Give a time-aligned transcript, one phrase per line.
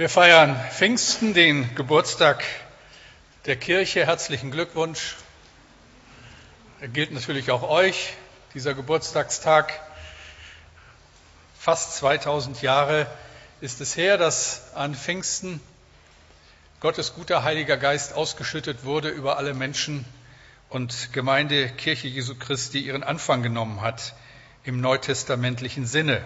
[0.00, 2.42] Wir feiern Pfingsten, den Geburtstag
[3.44, 4.06] der Kirche.
[4.06, 5.16] Herzlichen Glückwunsch.
[6.80, 8.14] Er gilt natürlich auch euch,
[8.54, 9.78] dieser Geburtstagstag.
[11.58, 13.08] Fast 2000 Jahre
[13.60, 15.60] ist es her, dass an Pfingsten
[16.80, 20.06] Gottes guter Heiliger Geist ausgeschüttet wurde über alle Menschen
[20.70, 24.14] und Gemeinde Kirche Jesu Christi ihren Anfang genommen hat
[24.64, 26.24] im neutestamentlichen Sinne.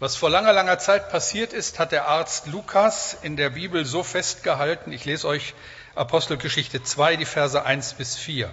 [0.00, 4.02] Was vor langer, langer Zeit passiert ist, hat der Arzt Lukas in der Bibel so
[4.02, 4.92] festgehalten.
[4.92, 5.52] Ich lese euch
[5.94, 8.50] Apostelgeschichte 2, die Verse 1 bis 4.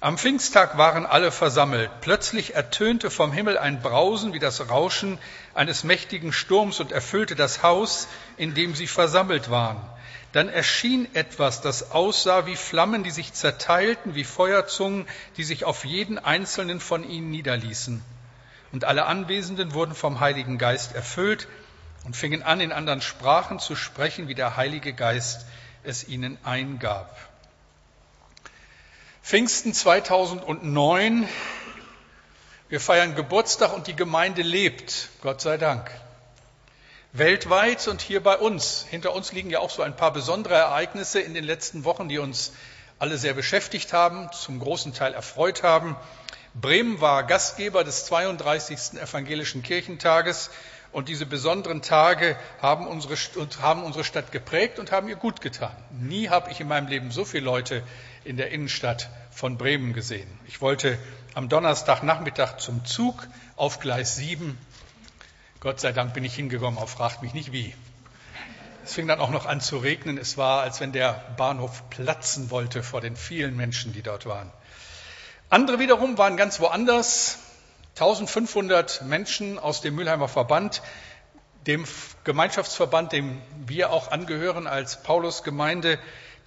[0.00, 1.90] Am Pfingsttag waren alle versammelt.
[2.00, 5.18] Plötzlich ertönte vom Himmel ein Brausen wie das Rauschen
[5.52, 8.08] eines mächtigen Sturms und erfüllte das Haus,
[8.38, 9.82] in dem sie versammelt waren.
[10.32, 15.84] Dann erschien etwas, das aussah wie Flammen, die sich zerteilten, wie Feuerzungen, die sich auf
[15.84, 18.02] jeden einzelnen von ihnen niederließen.
[18.72, 21.46] Und alle Anwesenden wurden vom Heiligen Geist erfüllt
[22.04, 25.46] und fingen an, in anderen Sprachen zu sprechen, wie der Heilige Geist
[25.84, 27.16] es ihnen eingab.
[29.22, 31.28] Pfingsten 2009.
[32.68, 35.90] Wir feiern Geburtstag und die Gemeinde lebt, Gott sei Dank.
[37.12, 38.86] Weltweit und hier bei uns.
[38.88, 42.18] Hinter uns liegen ja auch so ein paar besondere Ereignisse in den letzten Wochen, die
[42.18, 42.52] uns
[42.98, 45.94] alle sehr beschäftigt haben, zum großen Teil erfreut haben.
[46.54, 49.00] Bremen war Gastgeber des 32.
[49.00, 50.50] Evangelischen Kirchentages
[50.92, 53.16] und diese besonderen Tage haben unsere,
[53.62, 55.74] haben unsere Stadt geprägt und haben ihr gut getan.
[55.90, 57.82] Nie habe ich in meinem Leben so viele Leute
[58.24, 60.28] in der Innenstadt von Bremen gesehen.
[60.46, 60.98] Ich wollte
[61.32, 64.58] am Donnerstagnachmittag zum Zug auf Gleis 7.
[65.60, 67.74] Gott sei Dank bin ich hingekommen, auch fragt mich nicht wie.
[68.84, 70.18] Es fing dann auch noch an zu regnen.
[70.18, 74.50] Es war, als wenn der Bahnhof platzen wollte vor den vielen Menschen, die dort waren.
[75.52, 77.36] Andere wiederum waren ganz woanders.
[77.96, 80.80] 1500 Menschen aus dem Mülheimer Verband,
[81.66, 81.84] dem
[82.24, 85.98] Gemeinschaftsverband, dem wir auch angehören als Paulusgemeinde.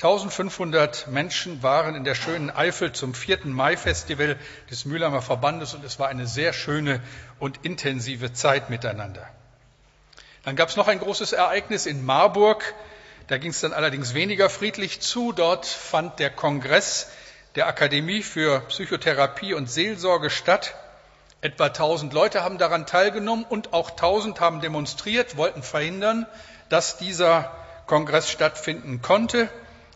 [0.01, 4.39] 1500 Menschen waren in der schönen Eifel zum vierten Mai-Festival
[4.71, 6.99] des Mülheimer Verbandes und es war eine sehr schöne
[7.37, 9.29] und intensive Zeit miteinander.
[10.45, 12.73] Dann gab es noch ein großes Ereignis in Marburg.
[13.27, 15.31] Da ging es dann allerdings weniger friedlich zu.
[15.31, 17.11] Dort fand der Kongress
[17.55, 20.75] der Akademie für Psychotherapie und Seelsorge statt.
[21.41, 26.25] Etwa 1000 Leute haben daran teilgenommen und auch 1000 haben demonstriert, wollten verhindern,
[26.69, 27.55] dass dieser
[27.87, 29.49] Kongress stattfinden konnte.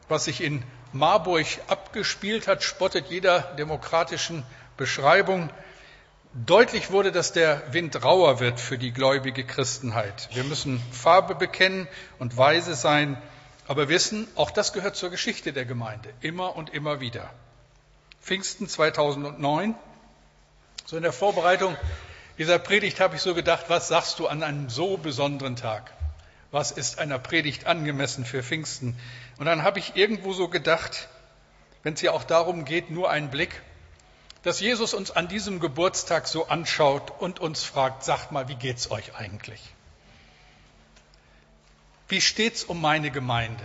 [0.08, 4.44] Was sich in Marburg abgespielt hat, spottet jeder demokratischen
[4.78, 5.50] Beschreibung.
[6.34, 10.30] Deutlich wurde, dass der Wind rauer wird für die gläubige Christenheit.
[10.32, 11.88] Wir müssen Farbe bekennen
[12.20, 13.22] und weise sein,
[13.68, 17.30] aber wissen, auch das gehört zur Geschichte der Gemeinde, immer und immer wieder.
[18.30, 19.74] Pfingsten 2009.
[20.86, 21.76] So in der Vorbereitung
[22.38, 25.92] dieser Predigt habe ich so gedacht, was sagst du an einem so besonderen Tag?
[26.52, 28.96] Was ist einer Predigt angemessen für Pfingsten?
[29.40, 31.10] Und dann habe ich irgendwo so gedacht,
[31.82, 33.64] wenn es ja auch darum geht, nur einen Blick,
[34.44, 38.92] dass Jesus uns an diesem Geburtstag so anschaut und uns fragt, sagt mal, wie geht's
[38.92, 39.74] euch eigentlich?
[42.08, 43.64] Wie steht's um meine Gemeinde?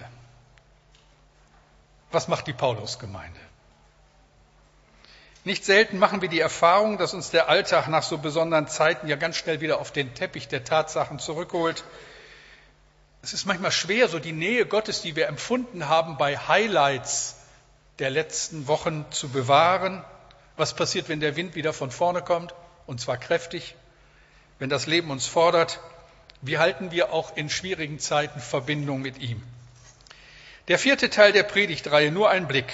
[2.13, 3.41] Was macht die Paulusgemeinde?
[5.45, 9.17] Nicht selten machen wir die Erfahrung, dass uns der Alltag nach so besonderen Zeiten ja
[9.17, 11.85] ganz schnell wieder auf den Teppich der Tatsachen zurückholt.
[13.23, 17.37] Es ist manchmal schwer, so die Nähe Gottes, die wir empfunden haben, bei Highlights
[17.99, 20.03] der letzten Wochen zu bewahren.
[20.57, 22.55] Was passiert, wenn der Wind wieder von vorne kommt,
[22.87, 23.75] und zwar kräftig,
[24.59, 25.79] wenn das Leben uns fordert?
[26.41, 29.43] Wie halten wir auch in schwierigen Zeiten Verbindung mit ihm?
[30.69, 32.73] Der vierte Teil der Predigtreihe, nur ein Blick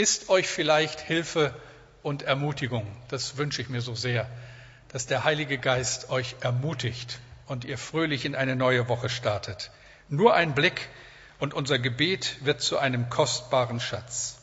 [0.00, 1.54] ist euch vielleicht Hilfe
[2.02, 2.86] und Ermutigung.
[3.08, 4.26] Das wünsche ich mir so sehr,
[4.88, 9.70] dass der Heilige Geist euch ermutigt und ihr fröhlich in eine neue Woche startet.
[10.08, 10.88] Nur ein Blick
[11.38, 14.38] und unser Gebet wird zu einem kostbaren Schatz.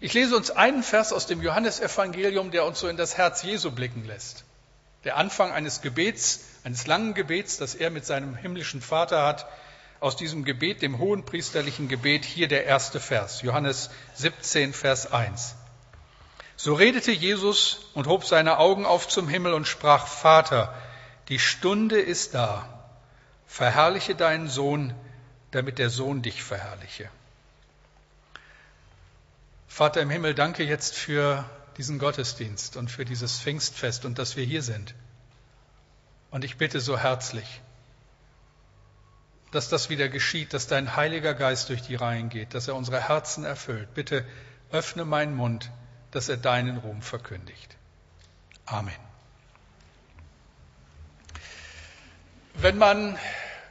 [0.00, 3.72] Ich lese uns einen Vers aus dem Johannesevangelium, der uns so in das Herz Jesu
[3.72, 4.44] blicken lässt.
[5.04, 9.46] Der Anfang eines Gebets, eines langen Gebets, das er mit seinem himmlischen Vater hat,
[10.02, 15.54] aus diesem Gebet, dem hohen priesterlichen Gebet, hier der erste Vers, Johannes 17, Vers 1.
[16.56, 20.74] So redete Jesus und hob seine Augen auf zum Himmel und sprach, Vater,
[21.28, 22.68] die Stunde ist da,
[23.46, 24.92] verherrliche deinen Sohn,
[25.52, 27.08] damit der Sohn dich verherrliche.
[29.68, 31.48] Vater im Himmel, danke jetzt für
[31.78, 34.94] diesen Gottesdienst und für dieses Pfingstfest und dass wir hier sind.
[36.30, 37.60] Und ich bitte so herzlich,
[39.52, 43.08] dass das wieder geschieht, dass dein Heiliger Geist durch die Reihen geht, dass er unsere
[43.08, 43.92] Herzen erfüllt.
[43.94, 44.24] Bitte
[44.72, 45.70] öffne meinen Mund,
[46.10, 47.76] dass er deinen Ruhm verkündigt.
[48.64, 48.94] Amen.
[52.54, 53.18] Wenn man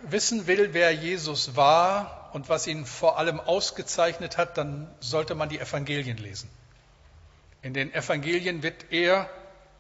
[0.04, 5.50] wissen will, wer Jesus war und was ihn vor allem ausgezeichnet hat, dann sollte man
[5.50, 6.50] die Evangelien lesen.
[7.64, 9.30] In den Evangelien wird er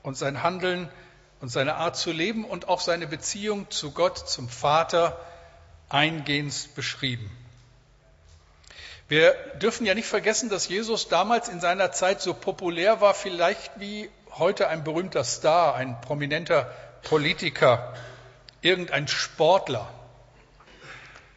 [0.01, 0.89] und sein Handeln
[1.41, 5.19] und seine Art zu leben und auch seine Beziehung zu Gott, zum Vater
[5.93, 7.29] eingehend beschrieben.
[9.07, 13.77] Wir dürfen ja nicht vergessen, dass Jesus damals in seiner Zeit so populär war, vielleicht
[13.77, 16.71] wie heute ein berühmter Star, ein prominenter
[17.03, 17.93] Politiker,
[18.61, 19.89] irgendein Sportler.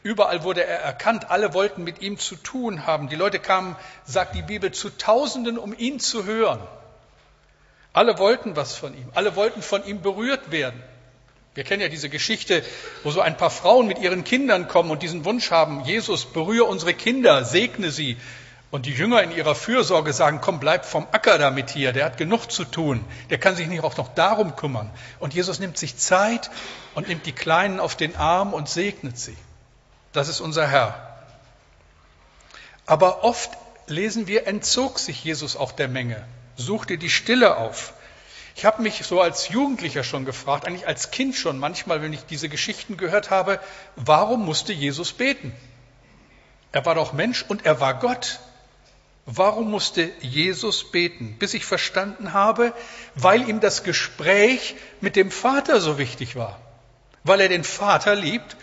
[0.04, 3.08] Überall wurde er erkannt, alle wollten mit ihm zu tun haben.
[3.08, 3.74] Die Leute kamen,
[4.04, 6.60] sagt die Bibel, zu Tausenden, um ihn zu hören.
[7.92, 10.80] Alle wollten was von ihm, alle wollten von ihm berührt werden.
[11.54, 12.64] Wir kennen ja diese Geschichte,
[13.02, 16.64] wo so ein paar Frauen mit ihren Kindern kommen und diesen Wunsch haben, Jesus, berühre
[16.64, 18.16] unsere Kinder, segne sie.
[18.70, 22.16] Und die Jünger in ihrer Fürsorge sagen, komm, bleib vom Acker damit hier, der hat
[22.16, 24.90] genug zu tun, der kann sich nicht auch noch darum kümmern.
[25.20, 26.50] Und Jesus nimmt sich Zeit
[26.96, 29.36] und nimmt die Kleinen auf den Arm und segnet sie.
[30.12, 31.18] Das ist unser Herr.
[32.84, 33.50] Aber oft
[33.86, 36.24] lesen wir, entzog sich Jesus auch der Menge
[36.56, 37.92] such dir die Stille auf.
[38.54, 42.24] Ich habe mich so als Jugendlicher schon gefragt, eigentlich als Kind schon manchmal, wenn ich
[42.24, 43.60] diese Geschichten gehört habe,
[43.96, 45.52] warum musste Jesus beten?
[46.70, 48.40] Er war doch Mensch und er war Gott.
[49.26, 51.36] Warum musste Jesus beten?
[51.38, 52.72] Bis ich verstanden habe,
[53.14, 56.60] weil ihm das Gespräch mit dem Vater so wichtig war.
[57.22, 58.56] Weil er den Vater liebt,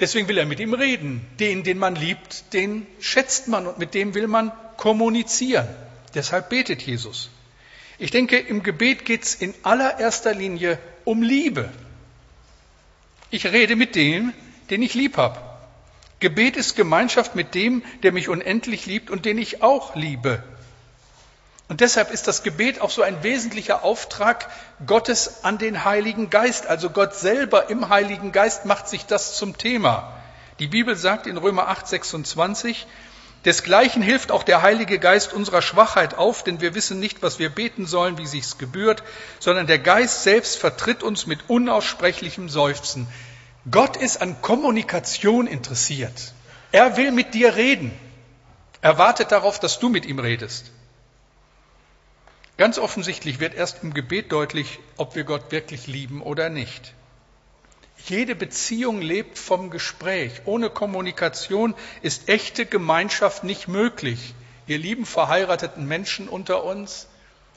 [0.00, 1.26] deswegen will er mit ihm reden.
[1.40, 5.68] Den, den man liebt, den schätzt man und mit dem will man kommunizieren.
[6.14, 7.30] Deshalb betet Jesus.
[8.02, 11.70] Ich denke, im Gebet geht es in allererster Linie um Liebe.
[13.30, 14.32] Ich rede mit dem,
[14.70, 15.40] den ich lieb habe.
[16.18, 20.42] Gebet ist Gemeinschaft mit dem, der mich unendlich liebt und den ich auch liebe.
[21.68, 24.50] Und deshalb ist das Gebet auch so ein wesentlicher Auftrag
[24.84, 26.66] Gottes an den Heiligen Geist.
[26.66, 30.12] Also Gott selber im Heiligen Geist macht sich das zum Thema.
[30.58, 32.84] Die Bibel sagt in Römer 8, 26,
[33.44, 37.48] Desgleichen hilft auch der Heilige Geist unserer Schwachheit auf, denn wir wissen nicht, was wir
[37.48, 39.02] beten sollen, wie sich's gebührt,
[39.40, 43.08] sondern der Geist selbst vertritt uns mit unaussprechlichem Seufzen.
[43.70, 46.32] Gott ist an Kommunikation interessiert.
[46.70, 47.92] Er will mit dir reden.
[48.80, 50.70] Er wartet darauf, dass du mit ihm redest.
[52.56, 56.94] Ganz offensichtlich wird erst im Gebet deutlich, ob wir Gott wirklich lieben oder nicht.
[58.06, 60.42] Jede Beziehung lebt vom Gespräch.
[60.44, 64.34] Ohne Kommunikation ist echte Gemeinschaft nicht möglich.
[64.66, 67.06] Ihr lieben verheirateten Menschen unter uns,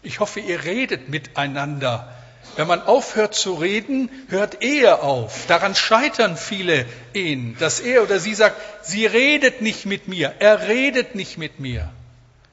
[0.05, 2.13] ich hoffe, ihr redet miteinander.
[2.55, 5.47] Wenn man aufhört zu reden, hört Ehe auf.
[5.47, 8.55] Daran scheitern viele Ehen, dass er oder sie sagt,
[8.85, 11.91] sie redet nicht mit mir, er redet nicht mit mir.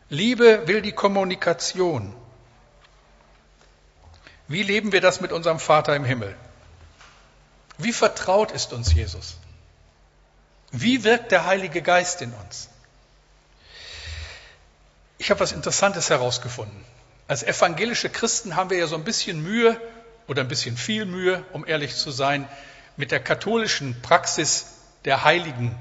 [0.09, 2.15] Liebe will die Kommunikation.
[4.49, 6.35] Wie leben wir das mit unserem Vater im Himmel?
[7.83, 9.37] Wie vertraut ist uns Jesus?
[10.71, 12.69] Wie wirkt der Heilige Geist in uns?
[15.19, 16.85] Ich habe was Interessantes herausgefunden.
[17.29, 19.81] Als evangelische Christen haben wir ja so ein bisschen Mühe
[20.27, 22.49] oder ein bisschen viel Mühe, um ehrlich zu sein,
[22.97, 24.67] mit der katholischen Praxis
[25.05, 25.75] der heiligen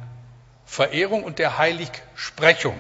[0.66, 2.80] Verehrung und der Heiligsprechung.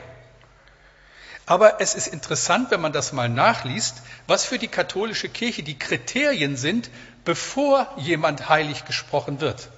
[1.45, 5.77] Aber es ist interessant, wenn man das mal nachliest, was für die katholische Kirche die
[5.77, 6.89] Kriterien sind,
[7.25, 9.69] bevor jemand heilig gesprochen wird.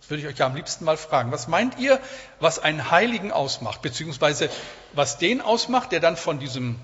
[0.00, 1.30] Das würde ich euch ja am liebsten mal fragen.
[1.30, 2.00] Was meint ihr,
[2.40, 4.50] was einen Heiligen ausmacht, beziehungsweise
[4.92, 6.78] was den ausmacht, der dann von diesem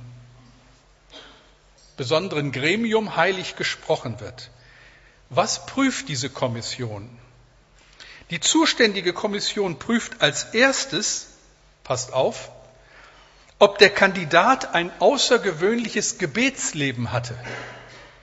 [1.97, 4.51] besonderen Gremium heilig gesprochen wird?
[5.31, 7.11] Was prüft diese Kommission?
[8.31, 11.29] Die zuständige Kommission prüft als erstes,
[11.83, 12.51] passt auf,
[13.59, 17.37] ob der Kandidat ein außergewöhnliches Gebetsleben hatte.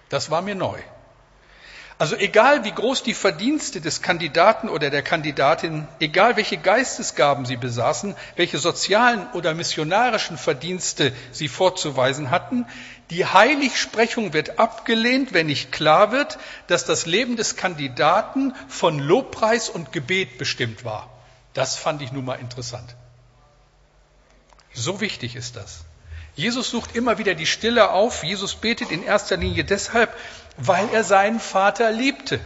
[0.09, 0.79] Das war mir neu.
[1.97, 7.55] Also egal wie groß die Verdienste des Kandidaten oder der Kandidatin, egal welche Geistesgaben sie
[7.55, 12.65] besaßen, welche sozialen oder missionarischen Verdienste sie vorzuweisen hatten,
[13.11, 16.37] die Heiligsprechung wird abgelehnt, wenn nicht klar wird,
[16.67, 21.09] dass das Leben des Kandidaten von Lobpreis und Gebet bestimmt war.
[21.53, 22.93] Das fand ich nun mal interessant.
[24.73, 25.85] So wichtig ist das.
[26.35, 28.25] Jesus sucht immer wieder die Stille auf.
[28.25, 30.13] Jesus betet in erster Linie deshalb,
[30.57, 32.39] weil er seinen Vater liebte.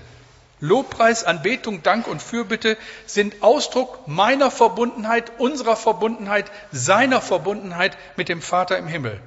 [0.62, 8.42] Lobpreis, Anbetung, Dank und Fürbitte sind Ausdruck meiner Verbundenheit, unserer Verbundenheit, seiner Verbundenheit mit dem
[8.42, 9.22] Vater im Himmel.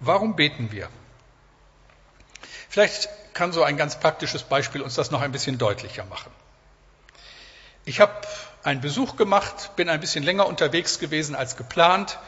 [0.00, 0.88] Warum beten wir?
[2.68, 6.32] Vielleicht kann so ein ganz praktisches Beispiel uns das noch ein bisschen deutlicher machen.
[7.84, 8.12] Ich habe
[8.62, 12.18] einen Besuch gemacht, bin ein bisschen länger unterwegs gewesen als geplant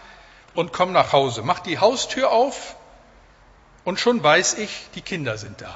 [0.54, 1.42] und komme nach Hause.
[1.42, 2.76] Mach die Haustür auf
[3.88, 5.74] und schon weiß ich, die Kinder sind da.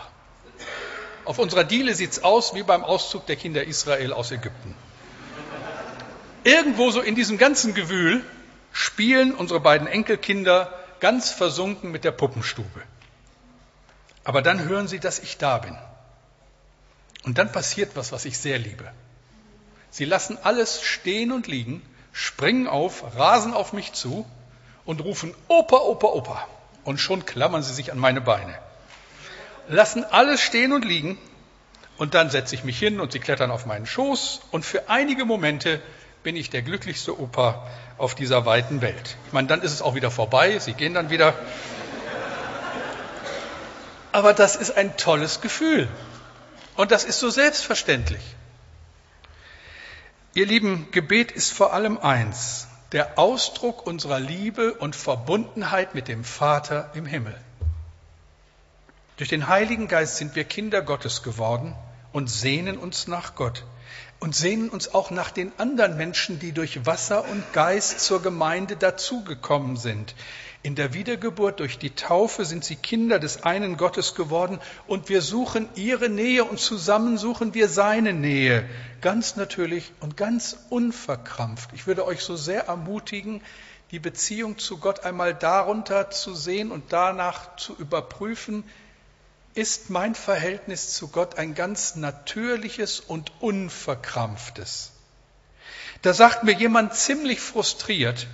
[1.24, 4.74] Auf unserer Diele sieht es aus wie beim Auszug der Kinder Israel aus Ägypten.
[6.44, 8.22] Irgendwo so in diesem ganzen Gewühl
[8.70, 12.82] spielen unsere beiden Enkelkinder ganz versunken mit der Puppenstube.
[14.24, 15.78] Aber dann hören sie, dass ich da bin.
[17.24, 18.92] Und dann passiert was, was ich sehr liebe.
[19.88, 21.80] Sie lassen alles stehen und liegen,
[22.12, 24.26] springen auf, rasen auf mich zu
[24.84, 26.46] und rufen Opa, Opa, Opa.
[26.84, 28.58] Und schon klammern sie sich an meine Beine.
[29.68, 31.18] Lassen alles stehen und liegen
[31.96, 35.24] und dann setze ich mich hin und sie klettern auf meinen Schoß und für einige
[35.24, 35.80] Momente
[36.22, 39.16] bin ich der glücklichste Opa auf dieser weiten Welt.
[39.26, 41.34] Ich meine, dann ist es auch wieder vorbei, sie gehen dann wieder.
[44.12, 45.88] Aber das ist ein tolles Gefühl.
[46.76, 48.22] Und das ist so selbstverständlich.
[50.34, 56.24] Ihr Lieben, Gebet ist vor allem eins, der Ausdruck unserer Liebe und Verbundenheit mit dem
[56.24, 57.34] Vater im Himmel.
[59.16, 61.74] Durch den Heiligen Geist sind wir Kinder Gottes geworden
[62.12, 63.64] und sehnen uns nach Gott
[64.22, 68.76] und sehnen uns auch nach den anderen Menschen, die durch Wasser und Geist zur Gemeinde
[68.76, 70.14] dazugekommen sind.
[70.62, 75.22] In der Wiedergeburt durch die Taufe sind sie Kinder des einen Gottes geworden und wir
[75.22, 78.64] suchen ihre Nähe und zusammen suchen wir seine Nähe.
[79.00, 81.70] Ganz natürlich und ganz unverkrampft.
[81.72, 83.42] Ich würde euch so sehr ermutigen,
[83.90, 88.62] die Beziehung zu Gott einmal darunter zu sehen und danach zu überprüfen,
[89.54, 94.92] ist mein Verhältnis zu Gott ein ganz natürliches und unverkrampftes.
[96.00, 98.26] Da sagt mir jemand ziemlich frustriert,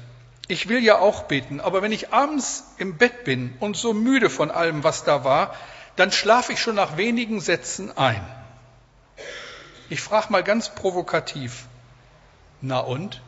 [0.46, 4.30] ich will ja auch beten, aber wenn ich abends im Bett bin und so müde
[4.30, 5.54] von allem, was da war,
[5.96, 8.24] dann schlafe ich schon nach wenigen Sätzen ein.
[9.90, 11.66] Ich frage mal ganz provokativ,
[12.60, 13.22] na und?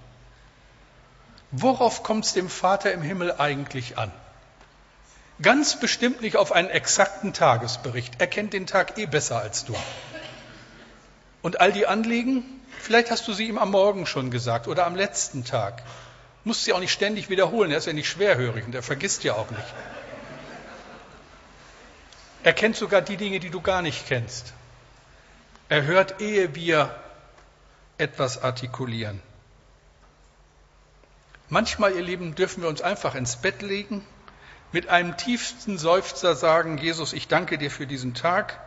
[1.50, 4.12] Worauf kommt es dem Vater im Himmel eigentlich an?
[5.42, 8.14] Ganz bestimmt nicht auf einen exakten Tagesbericht.
[8.18, 9.74] Er kennt den Tag eh besser als du.
[11.40, 12.44] Und all die Anliegen,
[12.78, 15.82] vielleicht hast du sie ihm am Morgen schon gesagt oder am letzten Tag.
[16.44, 19.34] Musst sie auch nicht ständig wiederholen, er ist ja nicht schwerhörig und er vergisst ja
[19.34, 19.74] auch nicht.
[22.42, 24.52] Er kennt sogar die Dinge, die du gar nicht kennst.
[25.68, 26.94] Er hört, ehe wir
[27.96, 29.22] etwas artikulieren.
[31.48, 34.06] Manchmal, ihr Lieben, dürfen wir uns einfach ins Bett legen
[34.72, 38.60] mit einem tiefsten Seufzer sagen, Jesus, ich danke dir für diesen Tag.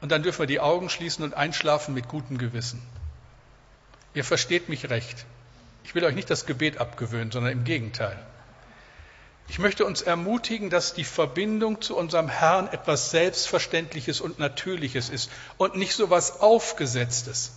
[0.00, 2.82] Und dann dürfen wir die Augen schließen und einschlafen mit gutem Gewissen.
[4.14, 5.26] Ihr versteht mich recht.
[5.84, 8.18] Ich will euch nicht das Gebet abgewöhnen, sondern im Gegenteil.
[9.48, 15.30] Ich möchte uns ermutigen, dass die Verbindung zu unserem Herrn etwas Selbstverständliches und Natürliches ist
[15.56, 17.52] und nicht so etwas Aufgesetztes.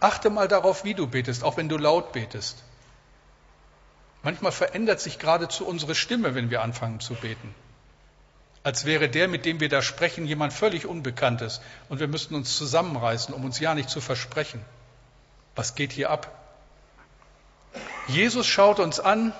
[0.00, 2.62] Achte mal darauf, wie du betest, auch wenn du laut betest.
[4.22, 7.54] Manchmal verändert sich geradezu unsere Stimme, wenn wir anfangen zu beten.
[8.64, 12.56] Als wäre der, mit dem wir da sprechen, jemand völlig Unbekanntes und wir müssten uns
[12.56, 14.64] zusammenreißen, um uns ja nicht zu versprechen.
[15.56, 16.30] Was geht hier ab?
[18.06, 19.32] Jesus schaut uns an,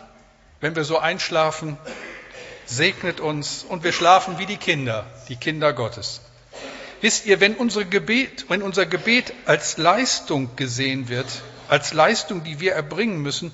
[0.61, 1.77] wenn wir so einschlafen,
[2.67, 6.21] segnet uns und wir schlafen wie die Kinder, die Kinder Gottes.
[7.01, 7.57] Wisst ihr, wenn,
[7.91, 11.27] Gebet, wenn unser Gebet als Leistung gesehen wird,
[11.69, 13.53] als Leistung, die wir erbringen müssen,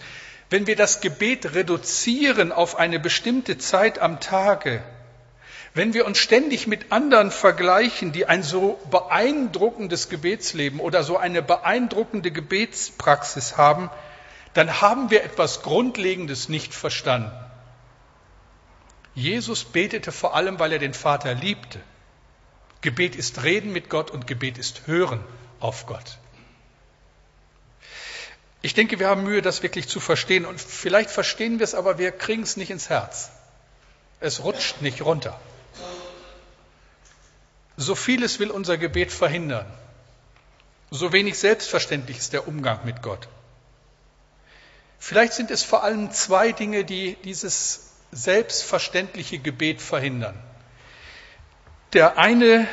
[0.51, 4.83] wenn wir das Gebet reduzieren auf eine bestimmte Zeit am Tage,
[5.75, 11.43] wenn wir uns ständig mit anderen vergleichen, die ein so beeindruckendes Gebetsleben oder so eine
[11.43, 13.91] beeindruckende Gebetspraxis haben,
[14.55, 17.31] dann haben wir etwas Grundlegendes nicht verstanden.
[19.15, 21.81] Jesus betete vor allem, weil er den Vater liebte.
[22.81, 25.23] Gebet ist Reden mit Gott und Gebet ist Hören
[25.61, 26.19] auf Gott.
[28.61, 30.45] Ich denke, wir haben Mühe, das wirklich zu verstehen.
[30.45, 33.31] Und vielleicht verstehen wir es, aber wir kriegen es nicht ins Herz.
[34.21, 35.39] Es rutscht nicht runter.
[37.77, 39.67] So vieles will unser Gebet verhindern.
[40.91, 43.29] So wenig selbstverständlich ist der Umgang mit Gott.
[44.99, 50.43] Vielleicht sind es vor allem zwei Dinge, die dieses selbstverständliche Gebet verhindern.
[51.93, 52.67] Der eine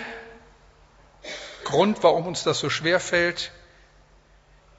[1.65, 3.51] Grund, warum uns das so schwer fällt,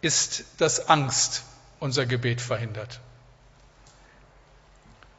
[0.07, 1.43] ist, dass Angst
[1.81, 3.01] unser Gebet verhindert.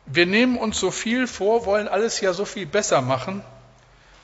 [0.06, 3.44] Wir nehmen uns so viel vor, wollen alles ja so viel besser machen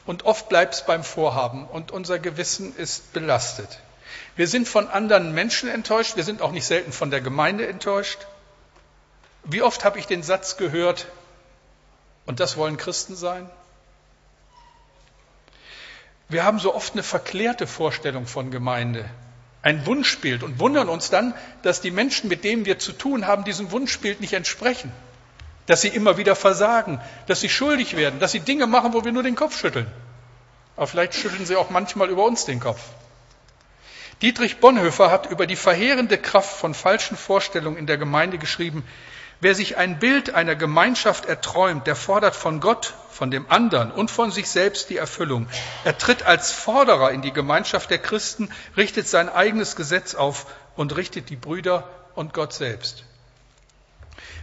[0.06, 3.82] und oft bleibt es beim Vorhaben und unser Gewissen ist belastet.
[4.38, 8.26] Wir sind von anderen Menschen enttäuscht, wir sind auch nicht selten von der Gemeinde enttäuscht.
[9.44, 11.08] Wie oft habe ich den Satz gehört,
[12.26, 13.50] und das wollen Christen sein?
[16.30, 19.10] Wir haben so oft eine verklärte Vorstellung von Gemeinde
[19.64, 23.46] ein Wunschbild und wundern uns dann, dass die Menschen, mit denen wir zu tun haben,
[23.46, 24.92] diesem Wunschbild nicht entsprechen.
[25.66, 29.14] Dass sie immer wieder versagen, dass sie schuldig werden, dass sie Dinge machen, wo wir
[29.14, 29.88] nur den Kopf schütteln.
[30.76, 32.82] Aber vielleicht schütteln Sie auch manchmal über uns den Kopf.
[34.22, 38.84] Dietrich Bonhoeffer hat über die verheerende Kraft von falschen Vorstellungen in der Gemeinde geschrieben,
[39.44, 44.10] wer sich ein Bild einer Gemeinschaft erträumt, der fordert von Gott, von dem anderen und
[44.10, 45.48] von sich selbst die Erfüllung.
[45.84, 50.96] Er tritt als Forderer in die Gemeinschaft der Christen, richtet sein eigenes Gesetz auf und
[50.96, 53.04] richtet die Brüder und Gott selbst.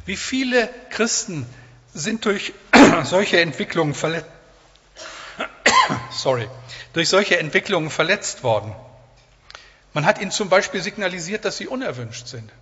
[0.05, 1.47] Wie viele Christen
[1.95, 2.53] sind durch
[3.05, 4.29] solche Entwicklungen verletzt,
[6.11, 6.49] sorry,
[6.93, 8.75] durch solche Entwicklungen verletzt worden?
[9.93, 12.53] Man hat ihnen zum Beispiel signalisiert, dass sie unerwünscht sind.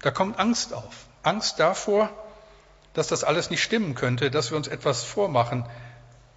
[0.00, 1.06] Da kommt Angst auf.
[1.22, 2.10] Angst davor,
[2.94, 5.64] dass das alles nicht stimmen könnte, dass wir uns etwas vormachen,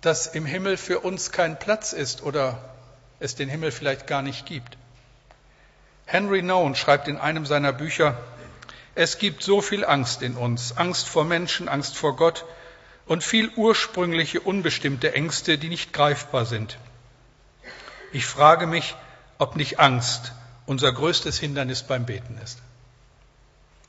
[0.02, 2.58] dass im Himmel für uns kein Platz ist oder
[3.20, 4.78] es den Himmel vielleicht gar nicht gibt.
[6.06, 8.18] Henry Nowen schreibt in einem seiner Bücher,
[8.96, 12.46] es gibt so viel Angst in uns, Angst vor Menschen, Angst vor Gott
[13.06, 16.78] und viel ursprüngliche, unbestimmte Ängste, die nicht greifbar sind.
[18.12, 18.96] Ich frage mich,
[19.38, 20.34] ob nicht Angst
[20.66, 22.60] unser größtes Hindernis beim Beten ist.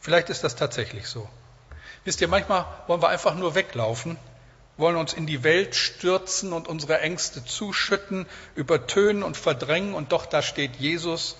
[0.02, 1.28] Vielleicht ist das tatsächlich so.
[2.04, 4.18] Wisst ihr, manchmal wollen wir einfach nur weglaufen,
[4.76, 10.26] wollen uns in die Welt stürzen und unsere Ängste zuschütten, übertönen und verdrängen und doch
[10.26, 11.37] da steht Jesus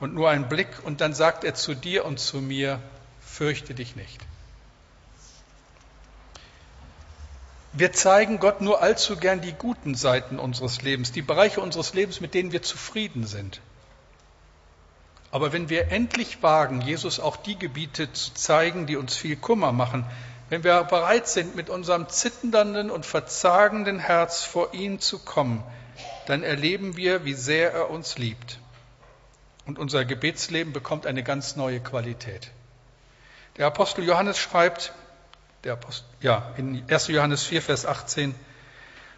[0.00, 2.80] und nur ein Blick und dann sagt er zu dir und zu mir,
[3.20, 4.20] fürchte dich nicht.
[7.72, 12.20] Wir zeigen Gott nur allzu gern die guten Seiten unseres Lebens, die Bereiche unseres Lebens,
[12.20, 13.60] mit denen wir zufrieden sind.
[15.34, 19.72] Aber wenn wir endlich wagen, Jesus auch die Gebiete zu zeigen, die uns viel Kummer
[19.72, 20.06] machen,
[20.48, 25.64] wenn wir bereit sind, mit unserem zitternden und verzagenden Herz vor ihn zu kommen,
[26.26, 28.60] dann erleben wir, wie sehr er uns liebt.
[29.66, 32.52] Und unser Gebetsleben bekommt eine ganz neue Qualität.
[33.56, 34.92] Der Apostel Johannes schreibt,
[35.64, 37.08] der Apostel, ja, in 1.
[37.08, 38.36] Johannes 4, Vers 18,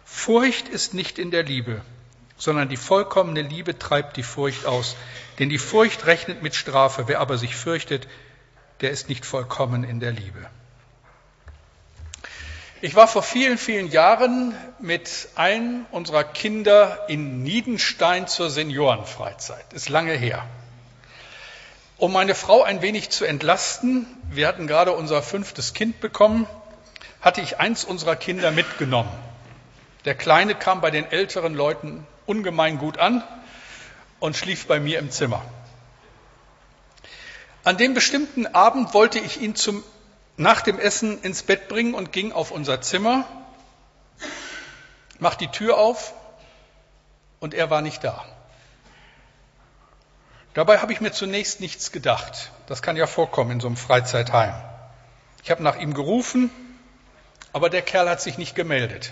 [0.03, 1.83] Furcht ist nicht in der Liebe,
[2.37, 4.95] sondern die vollkommene Liebe treibt die Furcht aus.
[5.39, 7.07] Denn die Furcht rechnet mit Strafe.
[7.07, 8.07] Wer aber sich fürchtet,
[8.81, 10.47] der ist nicht vollkommen in der Liebe.
[12.79, 19.73] Ich war vor vielen, vielen Jahren mit einem unserer Kinder in Niedenstein zur Seniorenfreizeit.
[19.73, 20.45] Ist lange her.
[21.97, 26.45] Um meine Frau ein wenig zu entlasten, wir hatten gerade unser fünftes Kind bekommen,
[27.19, 29.09] hatte ich eins unserer Kinder mitgenommen.
[30.07, 33.25] Der Kleine kam bei den älteren Leuten ungemein gut an
[34.21, 35.43] und schlief bei mir im Zimmer.
[37.65, 39.83] An dem bestimmten Abend wollte ich ihn zum,
[40.37, 43.25] nach dem Essen ins Bett bringen und ging auf unser Zimmer,
[45.19, 46.13] mach die Tür auf
[47.41, 48.23] und er war nicht da.
[50.53, 52.53] Dabei habe ich mir zunächst nichts gedacht.
[52.67, 54.53] Das kann ja vorkommen in so einem Freizeitheim.
[55.43, 56.49] Ich habe nach ihm gerufen,
[57.51, 59.11] aber der Kerl hat sich nicht gemeldet.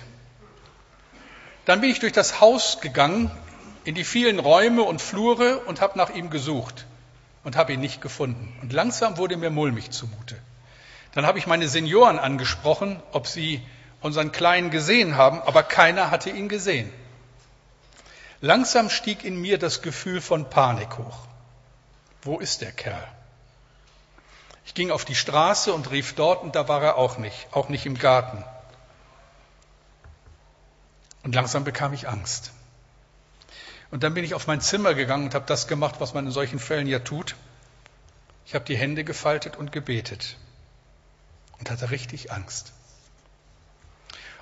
[1.66, 3.32] Dann bin ich durch das Haus gegangen,
[3.84, 6.86] in die vielen Räume und Flure und habe nach ihm gesucht
[7.44, 8.58] und habe ihn nicht gefunden.
[8.62, 10.36] Und langsam wurde mir mulmig zumute.
[11.14, 13.62] Dann habe ich meine Senioren angesprochen, ob sie
[14.02, 16.92] unseren Kleinen gesehen haben, aber keiner hatte ihn gesehen.
[18.42, 21.20] Langsam stieg in mir das Gefühl von Panik hoch.
[22.22, 23.08] Wo ist der Kerl?
[24.66, 27.70] Ich ging auf die Straße und rief dort und da war er auch nicht, auch
[27.70, 28.44] nicht im Garten.
[31.26, 32.52] Und langsam bekam ich Angst.
[33.90, 36.32] Und dann bin ich auf mein Zimmer gegangen und habe das gemacht, was man in
[36.32, 37.36] solchen Fällen ja tut.
[38.46, 40.38] Ich habe die Hände gefaltet und gebetet
[41.58, 42.74] und hatte richtig Angst.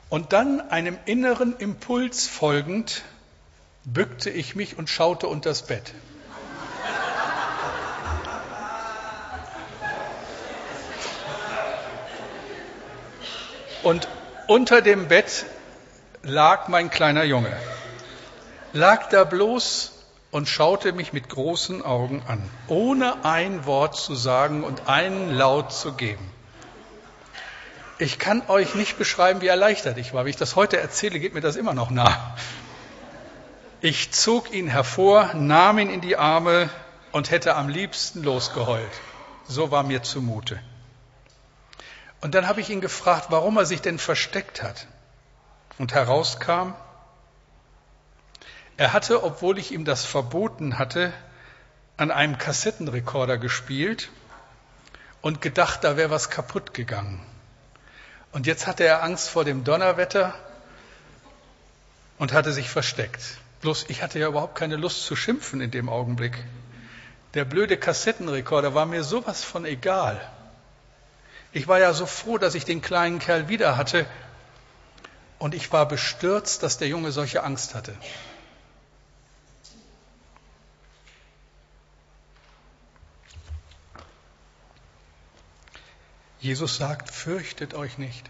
[0.10, 3.04] Und dann einem inneren Impuls folgend
[3.86, 5.94] bückte ich mich und schaute unter das Bett.
[13.84, 14.10] Und
[14.48, 15.46] unter dem Bett
[16.24, 17.52] lag mein kleiner Junge,
[18.72, 19.92] lag da bloß
[20.32, 25.74] und schaute mich mit großen Augen an, ohne ein Wort zu sagen und einen Laut
[25.74, 26.32] zu geben.
[28.00, 30.26] Ich kann euch nicht beschreiben, wie erleichtert ich war.
[30.26, 32.36] Wie ich das heute erzähle, geht mir das immer noch nah.
[33.82, 36.70] Ich zog ihn hervor, nahm ihn in die Arme
[37.12, 38.92] und hätte am liebsten losgeheult.
[39.48, 40.60] So war mir zumute.
[42.22, 44.88] Und dann habe ich ihn gefragt, warum er sich denn versteckt hat.
[45.78, 46.74] Und herauskam,
[48.78, 51.14] er hatte, obwohl ich ihm das verboten hatte,
[51.98, 54.10] an einem Kassettenrekorder gespielt
[55.22, 57.26] und gedacht, da wäre was kaputt gegangen.
[58.32, 60.34] Und jetzt hatte er Angst vor dem Donnerwetter
[62.18, 63.38] und hatte sich versteckt.
[63.62, 66.44] Bloß ich hatte ja überhaupt keine Lust zu schimpfen in dem Augenblick.
[67.36, 70.20] Der blöde Kassettenrekorder war mir sowas von egal.
[71.52, 74.06] Ich war ja so froh, dass ich den kleinen Kerl wieder hatte.
[75.44, 77.94] Und ich war bestürzt, dass der Junge solche Angst hatte.
[86.40, 88.30] Jesus sagt, fürchtet euch nicht.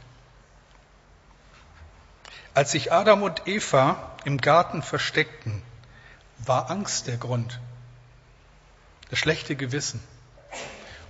[2.56, 5.62] Als sich Adam und Eva im Garten versteckten,
[6.40, 7.60] war Angst der Grund,
[9.12, 10.02] das schlechte Gewissen.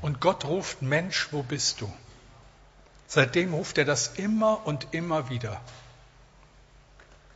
[0.01, 1.89] Und Gott ruft, Mensch, wo bist du?
[3.07, 5.61] Seitdem ruft er das immer und immer wieder.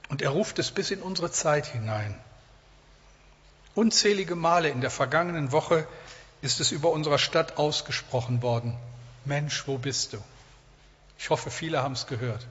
[0.10, 2.17] Und er ruft es bis in unsere Zeit hinein.
[3.76, 5.88] Unzählige Male in der vergangenen Woche
[6.41, 8.78] ist es über unserer Stadt ausgesprochen worden.
[9.26, 10.17] Mensch, wo bist du?
[11.20, 12.46] Ich hoffe, viele haben es gehört.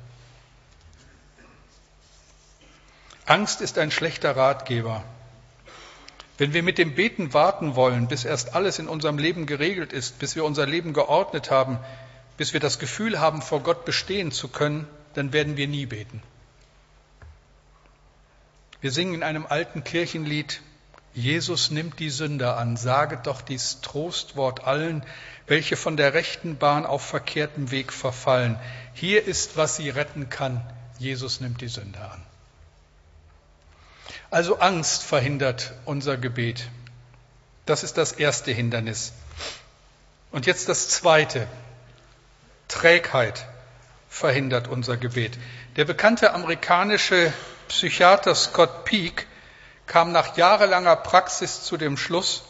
[3.24, 5.02] Angst ist ein schlechter Ratgeber.
[6.38, 10.18] Wenn wir mit dem Beten warten wollen, bis erst alles in unserem Leben geregelt ist,
[10.18, 11.78] bis wir unser Leben geordnet haben,
[12.36, 16.22] bis wir das Gefühl haben, vor Gott bestehen zu können, dann werden wir nie beten.
[18.86, 20.60] Wir singen in einem alten Kirchenlied,
[21.12, 25.04] Jesus nimmt die Sünder an, saget doch dies Trostwort allen,
[25.48, 28.56] welche von der rechten Bahn auf verkehrtem Weg verfallen.
[28.94, 30.64] Hier ist, was sie retten kann.
[31.00, 32.22] Jesus nimmt die Sünder an.
[34.30, 36.68] Also Angst verhindert unser Gebet.
[37.64, 39.12] Das ist das erste Hindernis.
[40.30, 41.48] Und jetzt das zweite.
[42.68, 43.46] Trägheit
[44.08, 45.36] verhindert unser Gebet.
[45.74, 47.32] Der bekannte amerikanische
[47.68, 49.24] Psychiater Scott Peake
[49.86, 52.44] kam nach jahrelanger Praxis zu dem Schluss,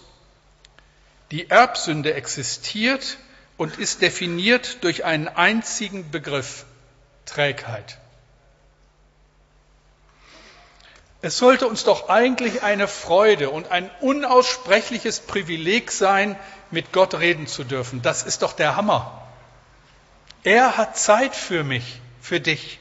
[1.30, 3.18] die Erbsünde existiert
[3.56, 6.64] und ist definiert durch einen einzigen Begriff,
[7.24, 7.98] Trägheit.
[11.22, 16.38] Es sollte uns doch eigentlich eine Freude und ein unaussprechliches Privileg sein,
[16.70, 18.02] mit Gott reden zu dürfen.
[18.02, 19.26] Das ist doch der Hammer.
[20.44, 22.78] Er hat Zeit für mich, für dich.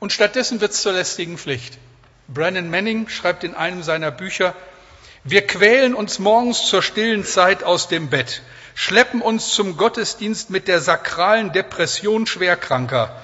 [0.00, 1.78] Und stattdessen wird es zur lästigen Pflicht.
[2.28, 4.54] Brennan Manning schreibt in einem seiner Bücher,
[5.24, 8.42] wir quälen uns morgens zur stillen Zeit aus dem Bett,
[8.74, 13.20] schleppen uns zum Gottesdienst mit der sakralen Depression Schwerkranker,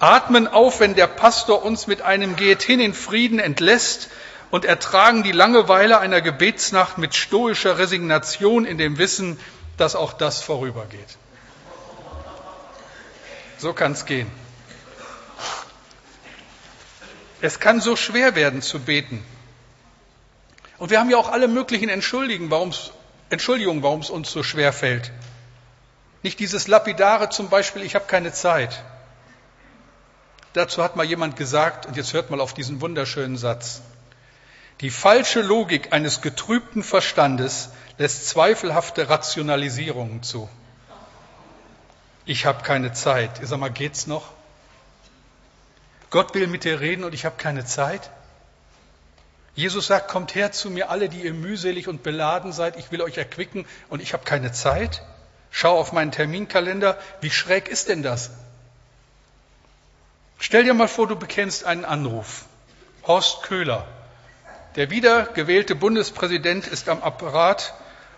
[0.00, 4.08] atmen auf, wenn der Pastor uns mit einem Geht hin in Frieden entlässt
[4.50, 9.38] und ertragen die Langeweile einer Gebetsnacht mit stoischer Resignation in dem Wissen,
[9.76, 11.18] dass auch das vorübergeht.
[13.58, 14.30] So kann es gehen.
[17.46, 19.24] Es kann so schwer werden zu beten.
[20.78, 25.12] Und wir haben ja auch alle möglichen Entschuldigungen, warum es uns so schwer fällt.
[26.24, 28.82] Nicht dieses Lapidare zum Beispiel, ich habe keine Zeit.
[30.54, 33.80] Dazu hat mal jemand gesagt, und jetzt hört mal auf diesen wunderschönen Satz.
[34.80, 40.48] Die falsche Logik eines getrübten Verstandes lässt zweifelhafte Rationalisierungen zu.
[42.24, 43.40] Ich habe keine Zeit.
[43.40, 44.35] Ich sag mal, geht's noch?
[46.16, 48.08] Gott will mit dir reden und ich habe keine Zeit?
[49.54, 53.02] Jesus sagt, kommt her zu mir alle, die ihr mühselig und beladen seid, ich will
[53.02, 55.02] euch erquicken und ich habe keine Zeit?
[55.50, 58.30] Schau auf meinen Terminkalender, wie schräg ist denn das?
[60.38, 62.46] Stell dir mal vor, du bekennst einen Anruf.
[63.06, 63.86] Horst Köhler,
[64.76, 67.74] der wiedergewählte Bundespräsident, ist am Apparat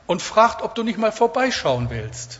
[0.07, 2.39] und fragt, ob du nicht mal vorbeischauen willst.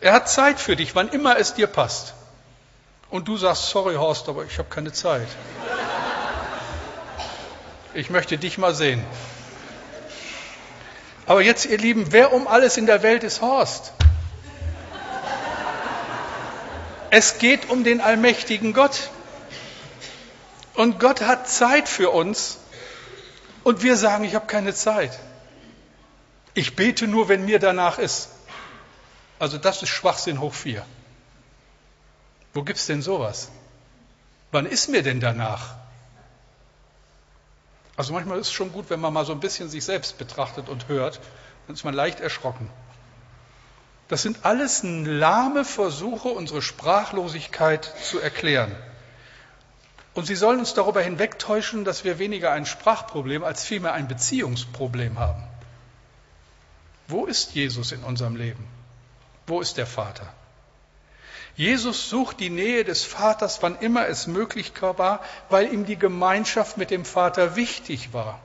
[0.00, 2.14] Er hat Zeit für dich, wann immer es dir passt.
[3.12, 5.28] Und du sagst, sorry Horst, aber ich habe keine Zeit.
[7.92, 9.04] Ich möchte dich mal sehen.
[11.26, 13.92] Aber jetzt, ihr Lieben, wer um alles in der Welt ist Horst?
[17.10, 19.10] Es geht um den allmächtigen Gott.
[20.72, 22.60] Und Gott hat Zeit für uns.
[23.62, 25.18] Und wir sagen, ich habe keine Zeit.
[26.54, 28.30] Ich bete nur, wenn mir danach ist.
[29.38, 30.86] Also das ist Schwachsinn hoch vier.
[32.52, 33.50] Wo gibt's denn sowas?
[34.50, 35.74] Wann ist mir denn danach?
[37.96, 40.68] Also manchmal ist es schon gut, wenn man mal so ein bisschen sich selbst betrachtet
[40.68, 41.20] und hört,
[41.66, 42.70] dann ist man leicht erschrocken.
[44.08, 48.74] Das sind alles lahme Versuche, unsere Sprachlosigkeit zu erklären.
[50.14, 55.18] Und sie sollen uns darüber hinwegtäuschen, dass wir weniger ein Sprachproblem als vielmehr ein Beziehungsproblem
[55.18, 55.42] haben.
[57.08, 58.66] Wo ist Jesus in unserem Leben?
[59.46, 60.32] Wo ist der Vater?
[61.54, 66.78] Jesus sucht die Nähe des Vaters, wann immer es möglich war, weil ihm die Gemeinschaft
[66.78, 68.40] mit dem Vater wichtig war.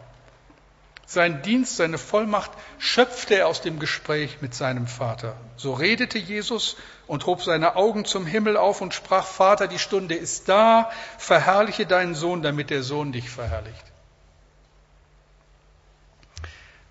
[1.09, 5.37] Sein Dienst, seine Vollmacht schöpfte er aus dem Gespräch mit seinem Vater.
[5.55, 6.75] So redete Jesus
[7.07, 11.85] und hob seine Augen zum Himmel auf und sprach, Vater, die Stunde ist da, verherrliche
[11.85, 13.85] deinen Sohn, damit der Sohn dich verherrlicht.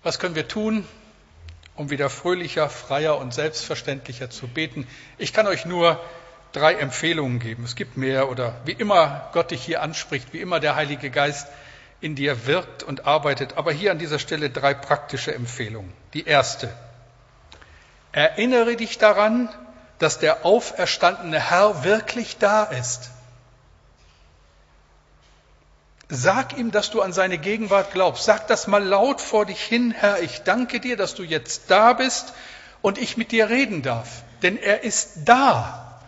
[0.01, 0.83] Was können wir tun,
[1.77, 4.87] um wieder fröhlicher, freier und selbstverständlicher zu beten?
[5.17, 5.99] Ich kann euch nur
[6.51, 7.63] drei Empfehlungen geben.
[7.63, 11.47] Es gibt mehr oder wie immer Gott dich hier anspricht, wie immer der Heilige Geist
[12.01, 13.57] in dir wirkt und arbeitet.
[13.57, 15.93] Aber hier an dieser Stelle drei praktische Empfehlungen.
[16.13, 16.73] Die erste.
[18.11, 19.49] Erinnere dich daran,
[19.99, 23.11] dass der auferstandene Herr wirklich da ist.
[26.09, 28.23] Sag ihm, dass du an seine Gegenwart glaubst.
[28.23, 31.93] Sag das mal laut vor dich hin, Herr, ich danke dir, dass du jetzt da
[31.93, 32.33] bist
[32.81, 34.23] und ich mit dir reden darf.
[34.41, 35.99] Denn er ist da.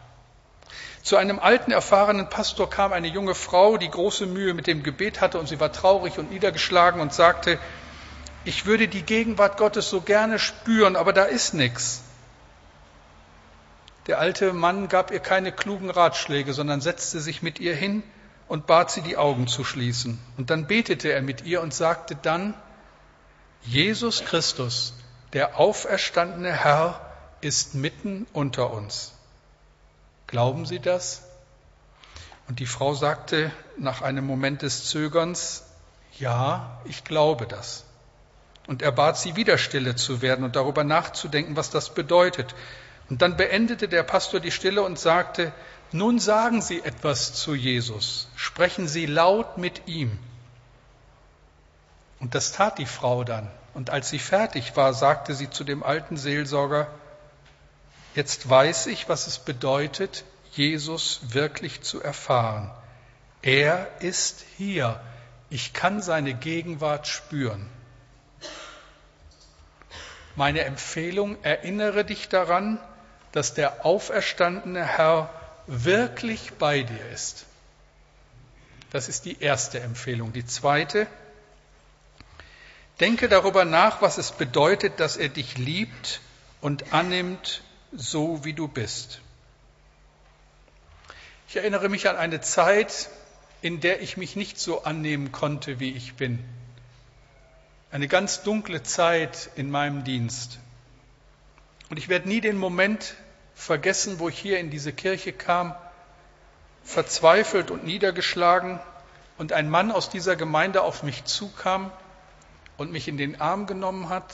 [1.03, 5.19] Zu einem alten, erfahrenen Pastor kam eine junge Frau, die große Mühe mit dem Gebet
[5.21, 7.57] hatte und sie war traurig und niedergeschlagen und sagte,
[8.45, 12.03] ich würde die Gegenwart Gottes so gerne spüren, aber da ist nichts.
[14.07, 18.01] Der alte Mann gab ihr keine klugen Ratschläge, sondern setzte sich mit ihr hin
[18.49, 20.19] und bat sie, die Augen zu schließen.
[20.35, 22.53] Und dann betete er mit ihr und sagte dann,
[23.61, 24.93] Jesus Christus,
[25.33, 26.99] der auferstandene Herr,
[27.41, 29.13] ist mitten unter uns.
[30.27, 31.23] Glauben Sie das?
[32.47, 35.63] Und die Frau sagte nach einem Moment des Zögerns,
[36.17, 37.85] ja, ich glaube das.
[38.67, 42.55] Und er bat sie, wieder stille zu werden und darüber nachzudenken, was das bedeutet.
[43.09, 45.51] Und dann beendete der Pastor die Stille und sagte,
[45.91, 50.17] nun sagen Sie etwas zu Jesus, sprechen Sie laut mit ihm.
[52.19, 53.49] Und das tat die Frau dann.
[53.73, 56.87] Und als sie fertig war, sagte sie zu dem alten Seelsorger,
[58.15, 62.71] Jetzt weiß ich, was es bedeutet, Jesus wirklich zu erfahren.
[63.41, 64.99] Er ist hier.
[65.49, 67.69] Ich kann seine Gegenwart spüren.
[70.35, 72.79] Meine Empfehlung, erinnere dich daran,
[73.31, 75.29] dass der auferstandene Herr
[75.69, 77.45] wirklich bei dir ist.
[78.91, 80.33] Das ist die erste Empfehlung.
[80.33, 81.05] Die zweite,
[82.99, 86.21] denke darüber nach, was es bedeutet, dass er dich liebt
[86.59, 89.21] und annimmt, so wie du bist.
[91.47, 93.09] Ich erinnere mich an eine Zeit,
[93.61, 96.43] in der ich mich nicht so annehmen konnte, wie ich bin.
[97.91, 100.59] Eine ganz dunkle Zeit in meinem Dienst.
[101.89, 103.15] Und ich werde nie den Moment
[103.59, 105.75] vergessen, wo ich hier in diese Kirche kam,
[106.83, 108.79] verzweifelt und niedergeschlagen
[109.37, 111.91] und ein Mann aus dieser Gemeinde auf mich zukam
[112.77, 114.33] und mich in den Arm genommen hat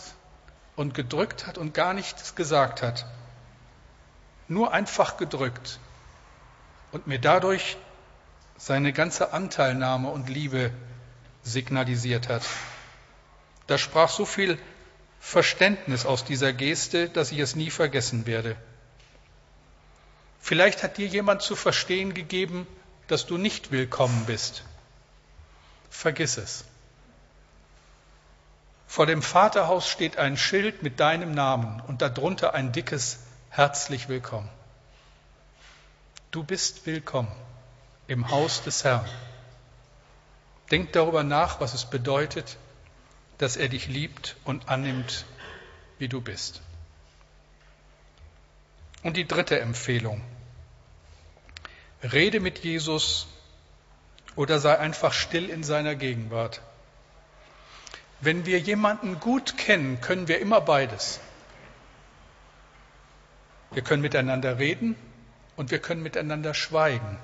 [0.75, 3.05] und gedrückt hat und gar nichts gesagt hat
[4.47, 5.79] nur einfach gedrückt
[6.91, 7.77] und mir dadurch
[8.57, 10.71] seine ganze Anteilnahme und Liebe
[11.43, 12.43] signalisiert hat.
[13.67, 14.57] Da sprach so viel
[15.19, 18.55] Verständnis aus dieser Geste, dass ich es nie vergessen werde.
[20.45, 22.67] Vielleicht hat dir jemand zu verstehen gegeben,
[23.07, 24.63] dass du nicht willkommen bist.
[25.89, 26.65] Vergiss es.
[28.85, 33.17] Vor dem Vaterhaus steht ein Schild mit deinem Namen und darunter ein dickes
[33.49, 34.47] herzlich willkommen.
[36.29, 37.31] Du bist willkommen
[38.05, 39.09] im Haus des Herrn.
[40.69, 42.57] Denk darüber nach, was es bedeutet,
[43.39, 45.25] dass er dich liebt und annimmt,
[45.97, 46.61] wie du bist.
[49.01, 50.21] Und die dritte Empfehlung.
[52.11, 53.27] Rede mit Jesus
[54.35, 56.61] oder sei einfach still in seiner Gegenwart.
[58.21, 61.19] Wenn wir jemanden gut kennen, können wir immer beides.
[63.71, 64.95] Wir können miteinander reden
[65.55, 67.17] und wir können miteinander schweigen.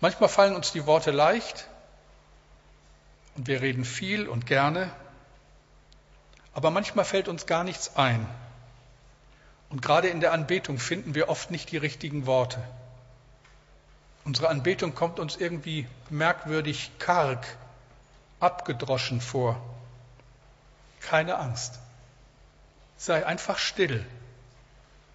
[0.00, 1.68] Manchmal fallen uns die Worte leicht
[3.36, 4.90] und wir reden viel und gerne,
[6.52, 8.26] aber manchmal fällt uns gar nichts ein.
[9.70, 12.62] Und gerade in der Anbetung finden wir oft nicht die richtigen Worte.
[14.24, 17.46] Unsere Anbetung kommt uns irgendwie merkwürdig karg,
[18.40, 19.60] abgedroschen vor.
[21.00, 21.78] Keine Angst.
[22.96, 24.04] Sei einfach still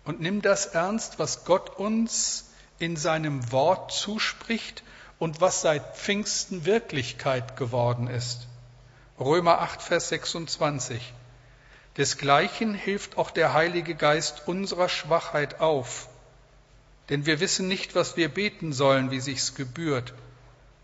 [0.06, 4.84] und nimm das ernst, was Gott uns in seinem Wort zuspricht
[5.20, 8.48] und was seit Pfingsten Wirklichkeit geworden ist.
[9.20, 11.14] Römer 8, Vers 26.
[11.98, 16.09] Desgleichen hilft auch der Heilige Geist unserer Schwachheit auf,
[17.10, 20.14] denn wir wissen nicht, was wir beten sollen, wie sich's gebührt,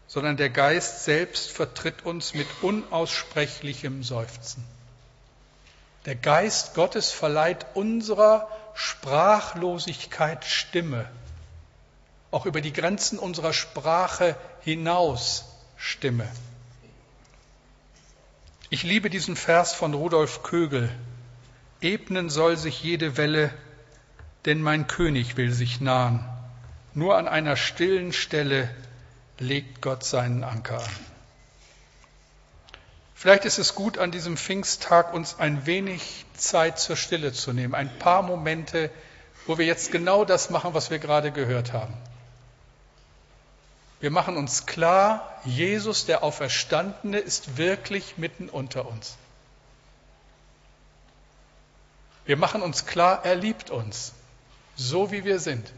[0.07, 4.63] sondern der Geist selbst vertritt uns mit unaussprechlichem Seufzen.
[6.05, 11.09] Der Geist Gottes verleiht unserer Sprachlosigkeit Stimme,
[12.31, 15.45] auch über die Grenzen unserer Sprache hinaus
[15.77, 16.27] Stimme.
[18.69, 20.91] Ich liebe diesen Vers von Rudolf Kögel.
[21.81, 23.53] Ebnen soll sich jede Welle,
[24.45, 26.23] denn mein König will sich nahen.
[26.93, 28.69] Nur an einer stillen Stelle
[29.39, 30.95] legt Gott seinen Anker an.
[33.15, 37.73] Vielleicht ist es gut, an diesem Pfingsttag uns ein wenig Zeit zur Stille zu nehmen,
[37.73, 38.91] ein paar Momente
[39.45, 41.93] wo wir jetzt genau das machen, was wir gerade gehört haben.
[43.99, 49.17] Wir machen uns klar, Jesus, der Auferstandene, ist wirklich mitten unter uns.
[52.25, 54.13] Wir machen uns klar, er liebt uns,
[54.75, 55.71] so wie wir sind,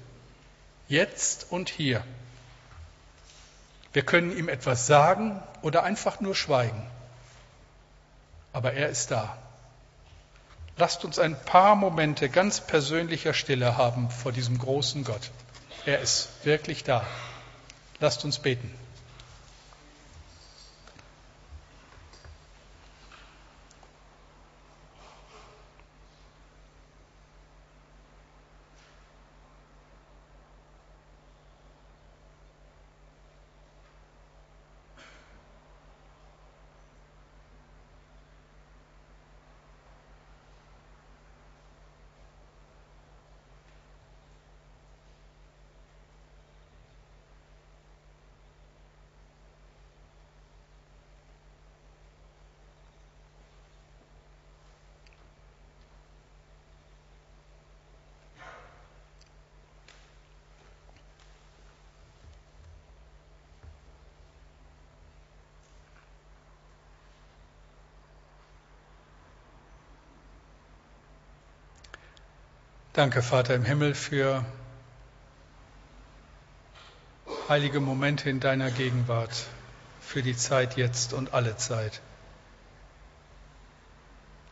[0.88, 2.04] jetzt und hier.
[3.94, 6.86] Wir können ihm etwas sagen oder einfach nur schweigen,
[8.54, 9.38] aber er ist da.
[10.78, 15.32] Lasst uns ein paar Momente ganz persönlicher Stille haben vor diesem großen Gott.
[15.86, 17.04] Er ist wirklich da.
[18.00, 18.72] Lasst uns beten.
[72.98, 74.44] Danke, Vater im Himmel, für
[77.48, 79.46] heilige Momente in deiner Gegenwart,
[80.02, 82.02] für die Zeit jetzt und alle Zeit.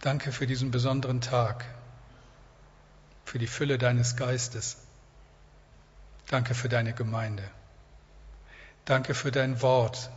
[0.02, 1.66] Danke für diesen besonderen Tag,
[3.24, 4.78] für die Fülle deines Geistes.
[6.28, 7.50] Danke für deine Gemeinde.
[8.86, 10.12] Danke für dein Wort.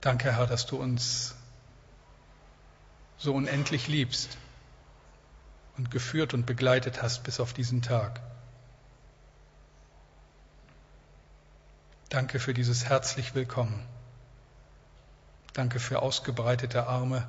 [0.00, 1.36] Danke, Herr, dass du uns
[3.16, 4.38] so unendlich liebst
[5.76, 8.20] und geführt und begleitet hast bis auf diesen Tag.
[12.08, 13.86] Danke für dieses herzlich Willkommen.
[15.54, 17.26] Danke für ausgebreitete Arme,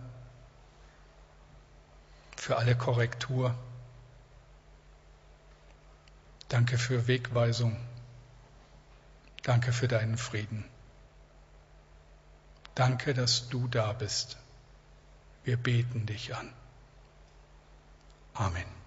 [2.37, 3.55] für alle Korrektur.
[6.49, 7.77] Danke für Wegweisung.
[9.43, 10.65] Danke für deinen Frieden.
[12.75, 14.37] Danke, dass du da bist.
[15.43, 16.53] Wir beten dich an.
[18.35, 18.82] Amen.